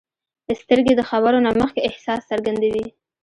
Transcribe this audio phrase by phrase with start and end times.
[0.61, 2.85] سترګې د خبرو نه مخکې احساس څرګندوي